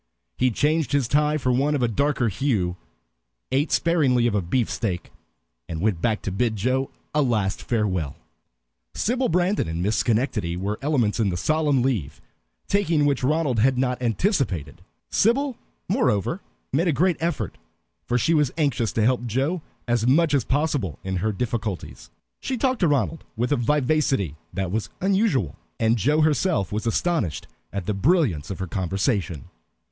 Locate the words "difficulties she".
21.31-22.57